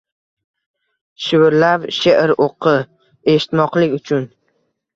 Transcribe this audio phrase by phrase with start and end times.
[1.25, 2.75] Shivirlab she’r o’qi,
[3.37, 4.29] eshitmoqlik-chun